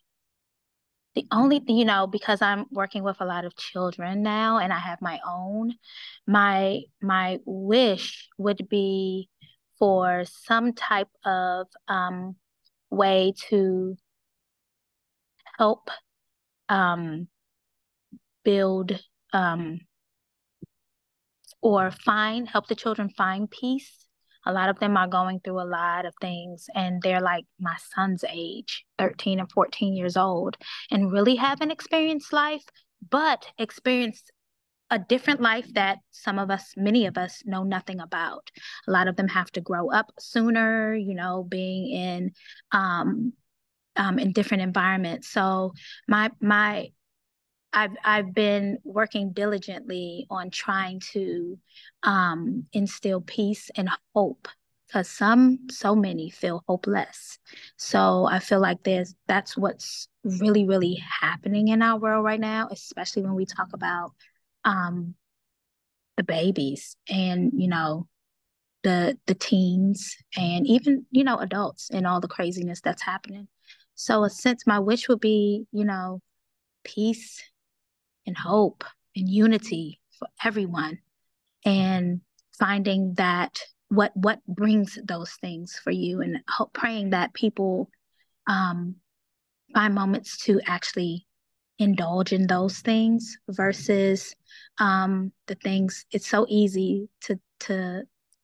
the 1.16 1.26
only 1.32 1.58
thing 1.60 1.76
you 1.76 1.84
know 1.84 2.08
because 2.08 2.42
i'm 2.42 2.66
working 2.72 3.04
with 3.04 3.20
a 3.20 3.24
lot 3.24 3.44
of 3.44 3.54
children 3.54 4.20
now 4.24 4.58
and 4.58 4.72
i 4.72 4.78
have 4.78 5.00
my 5.00 5.20
own 5.24 5.72
my 6.26 6.80
my 7.00 7.38
wish 7.44 8.28
would 8.36 8.68
be 8.68 9.28
for 9.78 10.24
some 10.26 10.72
type 10.72 11.10
of 11.24 11.68
um, 11.86 12.34
way 12.94 13.34
to 13.48 13.96
help 15.58 15.90
um, 16.68 17.28
build 18.44 18.98
um, 19.32 19.80
or 21.60 21.90
find 21.90 22.48
help 22.48 22.66
the 22.66 22.74
children 22.74 23.08
find 23.08 23.50
peace. 23.50 24.06
A 24.46 24.52
lot 24.52 24.68
of 24.68 24.78
them 24.78 24.96
are 24.96 25.08
going 25.08 25.40
through 25.40 25.60
a 25.60 25.64
lot 25.64 26.04
of 26.04 26.12
things 26.20 26.66
and 26.74 27.00
they're 27.02 27.22
like 27.22 27.44
my 27.58 27.76
son's 27.94 28.24
age 28.30 28.84
13 28.98 29.40
and 29.40 29.50
14 29.50 29.94
years 29.94 30.16
old 30.18 30.58
and 30.90 31.10
really 31.10 31.36
haven't 31.36 31.70
experienced 31.70 32.32
life 32.32 32.64
but 33.10 33.46
experienced 33.58 34.30
a 34.94 34.98
different 34.98 35.40
life 35.40 35.66
that 35.74 35.98
some 36.12 36.38
of 36.38 36.52
us, 36.52 36.72
many 36.76 37.06
of 37.06 37.18
us, 37.18 37.42
know 37.44 37.64
nothing 37.64 38.00
about. 38.00 38.48
A 38.86 38.92
lot 38.92 39.08
of 39.08 39.16
them 39.16 39.26
have 39.26 39.50
to 39.52 39.60
grow 39.60 39.90
up 39.90 40.12
sooner, 40.20 40.94
you 40.94 41.14
know, 41.14 41.42
being 41.42 41.90
in 41.90 42.32
um, 42.70 43.32
um, 43.96 44.20
in 44.20 44.32
different 44.32 44.62
environments. 44.62 45.28
So 45.28 45.72
my 46.06 46.30
my 46.40 46.92
I've 47.72 47.96
I've 48.04 48.32
been 48.32 48.78
working 48.84 49.32
diligently 49.32 50.28
on 50.30 50.50
trying 50.50 51.00
to 51.12 51.58
um, 52.04 52.66
instill 52.72 53.20
peace 53.20 53.70
and 53.74 53.90
hope 54.14 54.46
because 54.86 55.08
some 55.08 55.58
so 55.72 55.96
many 55.96 56.30
feel 56.30 56.62
hopeless. 56.68 57.40
So 57.78 58.26
I 58.30 58.38
feel 58.38 58.60
like 58.60 58.84
there's 58.84 59.16
that's 59.26 59.56
what's 59.56 60.06
really 60.22 60.66
really 60.66 61.02
happening 61.20 61.68
in 61.68 61.82
our 61.82 61.98
world 61.98 62.24
right 62.24 62.38
now, 62.38 62.68
especially 62.70 63.22
when 63.22 63.34
we 63.34 63.44
talk 63.44 63.72
about 63.72 64.12
um, 64.64 65.14
the 66.16 66.22
babies 66.24 66.96
and 67.08 67.52
you 67.54 67.68
know 67.68 68.06
the 68.82 69.18
the 69.26 69.34
teens 69.34 70.16
and 70.36 70.66
even 70.66 71.06
you 71.10 71.24
know 71.24 71.38
adults 71.38 71.90
and 71.90 72.06
all 72.06 72.20
the 72.20 72.28
craziness 72.28 72.80
that's 72.80 73.02
happening. 73.02 73.48
So 73.94 74.24
a 74.24 74.30
sense 74.30 74.66
my 74.66 74.78
wish 74.78 75.08
would 75.08 75.20
be 75.20 75.66
you 75.72 75.84
know 75.84 76.20
peace 76.84 77.42
and 78.26 78.36
hope 78.36 78.84
and 79.16 79.28
unity 79.28 80.00
for 80.18 80.28
everyone 80.44 80.98
and 81.64 82.20
finding 82.58 83.14
that 83.14 83.58
what 83.88 84.12
what 84.14 84.40
brings 84.46 84.98
those 85.04 85.32
things 85.40 85.78
for 85.82 85.90
you 85.90 86.20
and 86.20 86.38
hope, 86.48 86.72
praying 86.72 87.10
that 87.10 87.34
people 87.34 87.90
um, 88.46 88.96
find 89.72 89.94
moments 89.94 90.38
to 90.44 90.60
actually 90.66 91.26
indulge 91.84 92.32
in 92.32 92.46
those 92.46 92.80
things 92.80 93.38
versus 93.48 94.34
um, 94.78 95.32
the 95.46 95.54
things 95.54 96.04
it's 96.10 96.28
so 96.28 96.46
easy 96.48 97.08
to 97.20 97.38
to 97.60 98.02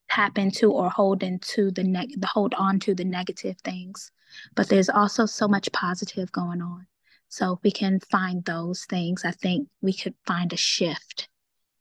tap 0.08 0.38
into 0.38 0.72
or 0.72 0.90
hold 0.90 1.22
into 1.22 1.70
the 1.72 1.82
neg 1.82 2.08
the 2.20 2.26
hold 2.26 2.54
on 2.54 2.78
to 2.80 2.94
the 2.94 3.04
negative 3.04 3.56
things. 3.64 4.12
But 4.54 4.68
there's 4.68 4.88
also 4.88 5.26
so 5.26 5.48
much 5.48 5.72
positive 5.72 6.30
going 6.30 6.62
on. 6.62 6.86
So 7.28 7.54
if 7.54 7.58
we 7.62 7.70
can 7.70 8.00
find 8.10 8.44
those 8.44 8.84
things. 8.84 9.24
I 9.24 9.30
think 9.30 9.68
we 9.80 9.92
could 9.92 10.14
find 10.26 10.52
a 10.52 10.56
shift 10.56 11.28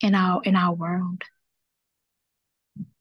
in 0.01 0.15
our 0.15 0.41
in 0.43 0.55
our 0.55 0.73
world. 0.73 1.23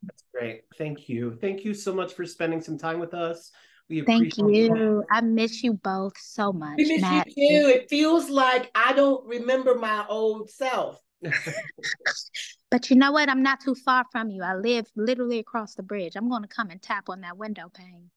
That's 0.02 0.24
great. 0.32 0.62
Thank 0.76 1.08
you. 1.08 1.36
Thank 1.40 1.64
you 1.64 1.74
so 1.74 1.94
much 1.94 2.14
for 2.14 2.24
spending 2.24 2.60
some 2.60 2.78
time 2.78 2.98
with 2.98 3.14
us 3.14 3.52
we 3.88 4.02
Thank 4.02 4.36
you. 4.36 5.04
I 5.10 5.20
miss 5.22 5.62
you 5.62 5.74
both 5.74 6.12
so 6.18 6.52
much. 6.52 6.76
We 6.76 6.84
miss 6.84 7.00
Matt. 7.00 7.26
you 7.28 7.34
too. 7.34 7.68
It 7.68 7.88
feels 7.88 8.28
like 8.28 8.70
I 8.74 8.92
don't 8.92 9.26
remember 9.26 9.74
my 9.74 10.04
old 10.08 10.50
self. 10.50 11.00
but 12.70 12.90
you 12.90 12.96
know 12.96 13.12
what? 13.12 13.28
I'm 13.30 13.42
not 13.42 13.60
too 13.60 13.74
far 13.74 14.04
from 14.12 14.30
you. 14.30 14.42
I 14.42 14.54
live 14.54 14.86
literally 14.94 15.38
across 15.38 15.74
the 15.74 15.82
bridge. 15.82 16.16
I'm 16.16 16.28
going 16.28 16.42
to 16.42 16.48
come 16.48 16.70
and 16.70 16.82
tap 16.82 17.08
on 17.08 17.22
that 17.22 17.38
window 17.38 17.70
pane. 17.72 18.10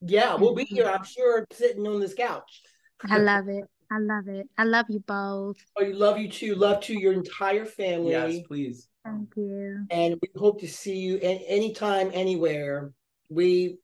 Yeah, 0.00 0.36
we'll 0.36 0.54
be 0.54 0.64
here, 0.64 0.86
I'm 0.86 1.04
sure, 1.16 1.44
sitting 1.52 1.86
on 1.86 2.00
this 2.00 2.14
couch. 2.14 2.62
I 3.08 3.18
love 3.18 3.48
it. 3.48 3.64
I 3.90 3.98
love 3.98 4.28
it. 4.28 4.48
I 4.56 4.64
love 4.64 4.86
you 4.88 5.00
both. 5.00 5.56
Oh, 5.76 5.82
you 5.82 5.94
love 5.94 6.18
you 6.18 6.28
too. 6.30 6.54
Love 6.54 6.80
to 6.82 6.94
your 6.94 7.12
entire 7.12 7.64
family. 7.64 8.10
Yes, 8.10 8.38
please. 8.46 8.88
Thank 9.04 9.30
you. 9.36 9.86
And 9.90 10.16
we 10.20 10.28
hope 10.36 10.60
to 10.60 10.68
see 10.68 10.98
you 10.98 11.16
at 11.16 11.40
anytime, 11.46 12.10
anywhere. 12.12 12.92
We 13.30 13.78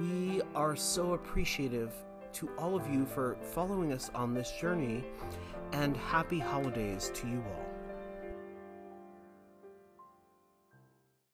We 0.00 0.40
are 0.54 0.76
so 0.76 1.12
appreciative 1.12 1.92
to 2.34 2.48
all 2.56 2.74
of 2.74 2.88
you 2.88 3.04
for 3.04 3.36
following 3.52 3.92
us 3.92 4.10
on 4.14 4.32
this 4.32 4.50
journey, 4.58 5.04
and 5.72 5.94
happy 5.94 6.38
holidays 6.38 7.10
to 7.14 7.28
you 7.28 7.44
all. 7.46 7.71